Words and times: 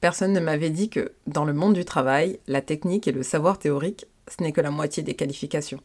Personne 0.00 0.32
ne 0.32 0.40
m'avait 0.40 0.70
dit 0.70 0.88
que, 0.88 1.12
dans 1.26 1.44
le 1.44 1.52
monde 1.52 1.74
du 1.74 1.84
travail, 1.84 2.38
la 2.46 2.62
technique 2.62 3.06
et 3.06 3.12
le 3.12 3.22
savoir 3.22 3.58
théorique, 3.58 4.06
ce 4.28 4.42
n'est 4.42 4.52
que 4.52 4.62
la 4.62 4.70
moitié 4.70 5.02
des 5.02 5.12
qualifications. 5.12 5.80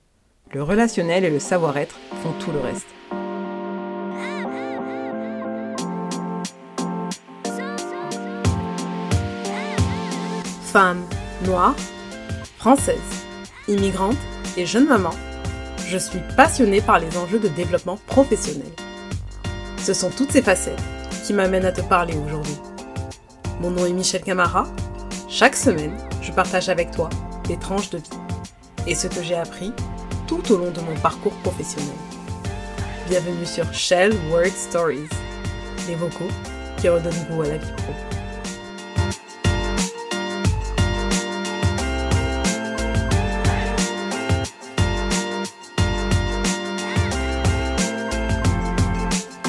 Le 0.53 0.63
relationnel 0.63 1.25
et 1.25 1.29
le 1.29 1.39
savoir-être 1.39 1.95
font 2.23 2.31
tout 2.39 2.51
le 2.54 2.59
reste. 2.59 2.88
Femme, 10.63 11.04
noire, 11.45 11.75
française, 12.57 12.97
immigrante 13.68 14.18
et 14.55 14.66
jeune 14.66 14.88
maman, 14.88 15.11
je 15.88 15.97
suis 15.97 16.21
passionnée 16.38 16.79
par 16.79 17.00
les 17.00 17.18
enjeux 17.18 17.39
de 17.39 17.50
développement 17.50 17.97
professionnel. 18.07 18.71
Ce 19.77 19.93
sont 19.93 20.09
toutes 20.09 20.32
ces 20.32 20.41
facettes 20.41 20.82
qui 21.25 21.34
m'amènent 21.34 21.66
à 21.66 21.73
te 21.73 21.82
parler 21.82 22.13
aujourd'hui. 22.16 22.55
Mon 23.61 23.71
nom 23.71 23.85
est 23.85 23.93
Michel 23.93 24.21
Camara. 24.21 24.67
Chaque 25.29 25.55
semaine, 25.55 25.95
je 26.21 26.32
partage 26.32 26.68
avec 26.68 26.91
toi 26.91 27.09
des 27.47 27.57
tranches 27.57 27.89
de 27.89 28.00
vie 28.00 28.04
et 28.86 28.96
ce 28.96 29.07
que 29.07 29.23
j'ai 29.23 29.36
appris 29.36 29.71
tout 30.27 30.51
au 30.51 30.57
long 30.57 30.71
de 30.71 30.82
mon 30.82 30.96
parcours 30.96 31.33
professionnel. 31.36 31.96
Bienvenue 33.08 33.45
sur 33.45 33.72
Shell 33.73 34.13
Word 34.30 34.52
Stories, 34.52 35.08
les 35.88 35.95
vocaux 35.95 36.27
qui 36.77 36.89
redonnent 36.89 37.13
goût 37.30 37.44
à 37.44 37.47
la 37.47 37.58
vie 37.58 37.72
pro. 37.77 37.94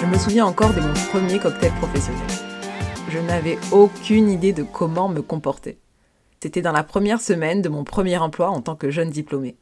Je 0.00 0.06
me 0.06 0.16
souviens 0.16 0.46
encore 0.46 0.72
de 0.72 0.80
mon 0.80 0.94
premier 1.10 1.40
cocktail 1.40 1.72
professionnel. 1.80 2.55
Je 3.08 3.18
n'avais 3.20 3.56
aucune 3.70 4.28
idée 4.28 4.52
de 4.52 4.64
comment 4.64 5.08
me 5.08 5.22
comporter. 5.22 5.78
C'était 6.42 6.60
dans 6.60 6.72
la 6.72 6.82
première 6.82 7.20
semaine 7.20 7.62
de 7.62 7.68
mon 7.68 7.84
premier 7.84 8.18
emploi 8.18 8.50
en 8.50 8.60
tant 8.60 8.74
que 8.74 8.90
jeune 8.90 9.10
diplômé. 9.10 9.56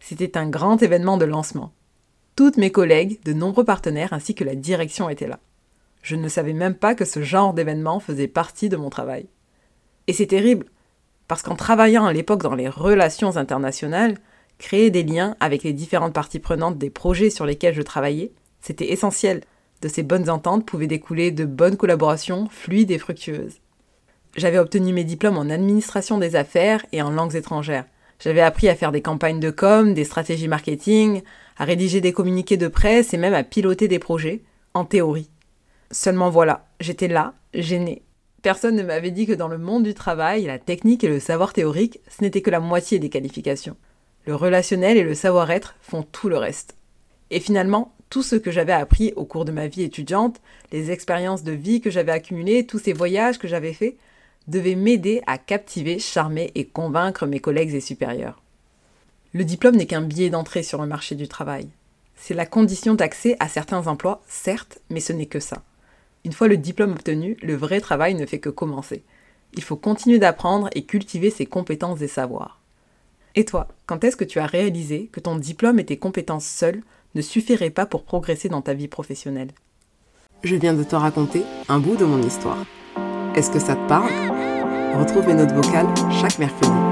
C'était 0.00 0.38
un 0.38 0.48
grand 0.48 0.82
événement 0.82 1.18
de 1.18 1.26
lancement. 1.26 1.72
Toutes 2.36 2.56
mes 2.56 2.72
collègues, 2.72 3.22
de 3.24 3.34
nombreux 3.34 3.64
partenaires 3.64 4.14
ainsi 4.14 4.34
que 4.34 4.44
la 4.44 4.54
direction 4.54 5.10
étaient 5.10 5.28
là. 5.28 5.40
Je 6.02 6.16
ne 6.16 6.28
savais 6.28 6.54
même 6.54 6.74
pas 6.74 6.94
que 6.94 7.04
ce 7.04 7.22
genre 7.22 7.52
d'événement 7.52 8.00
faisait 8.00 8.28
partie 8.28 8.70
de 8.70 8.76
mon 8.76 8.88
travail. 8.88 9.26
Et 10.06 10.14
c'est 10.14 10.26
terrible, 10.26 10.66
parce 11.28 11.42
qu'en 11.42 11.56
travaillant 11.56 12.06
à 12.06 12.12
l'époque 12.14 12.42
dans 12.42 12.54
les 12.54 12.68
relations 12.68 13.36
internationales, 13.36 14.16
créer 14.58 14.90
des 14.90 15.02
liens 15.02 15.36
avec 15.40 15.64
les 15.64 15.74
différentes 15.74 16.14
parties 16.14 16.38
prenantes 16.38 16.78
des 16.78 16.90
projets 16.90 17.30
sur 17.30 17.44
lesquels 17.44 17.74
je 17.74 17.82
travaillais, 17.82 18.32
c'était 18.60 18.90
essentiel. 18.90 19.42
De 19.82 19.88
ces 19.88 20.02
bonnes 20.02 20.30
ententes 20.30 20.66
pouvaient 20.66 20.86
découler 20.86 21.30
de 21.30 21.44
bonnes 21.44 21.76
collaborations 21.76 22.48
fluides 22.50 22.90
et 22.90 22.98
fructueuses. 22.98 23.60
J'avais 24.36 24.58
obtenu 24.58 24.92
mes 24.92 25.04
diplômes 25.04 25.38
en 25.38 25.50
administration 25.50 26.18
des 26.18 26.36
affaires 26.36 26.84
et 26.92 27.02
en 27.02 27.10
langues 27.10 27.36
étrangères. 27.36 27.86
J'avais 28.18 28.40
appris 28.40 28.68
à 28.68 28.74
faire 28.74 28.92
des 28.92 29.02
campagnes 29.02 29.40
de 29.40 29.50
com, 29.50 29.94
des 29.94 30.04
stratégies 30.04 30.48
marketing, 30.48 31.22
à 31.58 31.64
rédiger 31.64 32.00
des 32.00 32.12
communiqués 32.12 32.56
de 32.56 32.68
presse 32.68 33.12
et 33.14 33.18
même 33.18 33.34
à 33.34 33.44
piloter 33.44 33.88
des 33.88 33.98
projets, 33.98 34.42
en 34.74 34.84
théorie. 34.84 35.30
Seulement 35.90 36.30
voilà, 36.30 36.66
j'étais 36.80 37.08
là, 37.08 37.34
gênée. 37.54 38.02
Personne 38.42 38.76
ne 38.76 38.82
m'avait 38.82 39.10
dit 39.10 39.26
que 39.26 39.32
dans 39.32 39.48
le 39.48 39.58
monde 39.58 39.82
du 39.82 39.94
travail, 39.94 40.44
la 40.44 40.58
technique 40.58 41.04
et 41.04 41.08
le 41.08 41.20
savoir 41.20 41.52
théorique, 41.52 42.00
ce 42.08 42.22
n'était 42.22 42.42
que 42.42 42.50
la 42.50 42.60
moitié 42.60 42.98
des 42.98 43.08
qualifications. 43.08 43.76
Le 44.26 44.34
relationnel 44.34 44.96
et 44.96 45.02
le 45.02 45.14
savoir-être 45.14 45.76
font 45.80 46.02
tout 46.02 46.28
le 46.28 46.36
reste. 46.36 46.76
Et 47.30 47.40
finalement, 47.40 47.94
tout 48.10 48.22
ce 48.22 48.36
que 48.36 48.50
j'avais 48.50 48.72
appris 48.72 49.12
au 49.16 49.24
cours 49.24 49.44
de 49.44 49.52
ma 49.52 49.66
vie 49.66 49.82
étudiante, 49.82 50.40
les 50.72 50.90
expériences 50.90 51.42
de 51.42 51.52
vie 51.52 51.80
que 51.80 51.90
j'avais 51.90 52.12
accumulées, 52.12 52.66
tous 52.66 52.78
ces 52.78 52.92
voyages 52.92 53.38
que 53.38 53.48
j'avais 53.48 53.72
faits, 53.72 53.96
devait 54.48 54.76
m'aider 54.76 55.22
à 55.26 55.38
captiver, 55.38 55.98
charmer 55.98 56.52
et 56.54 56.66
convaincre 56.66 57.26
mes 57.26 57.40
collègues 57.40 57.74
et 57.74 57.80
supérieurs. 57.80 58.40
Le 59.32 59.44
diplôme 59.44 59.76
n'est 59.76 59.86
qu'un 59.86 60.02
billet 60.02 60.30
d'entrée 60.30 60.62
sur 60.62 60.80
le 60.80 60.86
marché 60.86 61.14
du 61.14 61.28
travail. 61.28 61.68
C'est 62.14 62.34
la 62.34 62.46
condition 62.46 62.94
d'accès 62.94 63.36
à 63.40 63.48
certains 63.48 63.86
emplois, 63.86 64.22
certes, 64.28 64.78
mais 64.88 65.00
ce 65.00 65.12
n'est 65.12 65.26
que 65.26 65.40
ça. 65.40 65.62
Une 66.24 66.32
fois 66.32 66.48
le 66.48 66.56
diplôme 66.56 66.92
obtenu, 66.92 67.36
le 67.42 67.54
vrai 67.54 67.80
travail 67.80 68.14
ne 68.14 68.26
fait 68.26 68.38
que 68.38 68.48
commencer. 68.48 69.02
Il 69.54 69.62
faut 69.62 69.76
continuer 69.76 70.18
d'apprendre 70.18 70.68
et 70.74 70.84
cultiver 70.84 71.30
ses 71.30 71.46
compétences 71.46 72.00
et 72.00 72.08
savoirs. 72.08 72.60
Et 73.34 73.44
toi, 73.44 73.68
quand 73.84 74.02
est-ce 74.02 74.16
que 74.16 74.24
tu 74.24 74.38
as 74.38 74.46
réalisé 74.46 75.08
que 75.12 75.20
ton 75.20 75.36
diplôme 75.36 75.78
et 75.78 75.84
tes 75.84 75.98
compétences 75.98 76.46
seules 76.46 76.82
ne 77.16 77.22
suffiraient 77.22 77.70
pas 77.70 77.86
pour 77.86 78.04
progresser 78.04 78.48
dans 78.48 78.62
ta 78.62 78.74
vie 78.74 78.88
professionnelle 78.88 79.48
Je 80.44 80.54
viens 80.54 80.74
de 80.74 80.84
te 80.84 80.94
raconter 80.94 81.42
un 81.68 81.80
bout 81.80 81.96
de 81.96 82.04
mon 82.04 82.22
histoire. 82.22 82.64
Est-ce 83.34 83.50
que 83.50 83.58
ça 83.58 83.74
te 83.74 83.88
parle? 83.88 84.12
Retrouve 84.98 85.26
mes 85.26 85.34
notes 85.34 85.52
vocales 85.52 85.92
chaque 86.20 86.38
mercredi. 86.38 86.85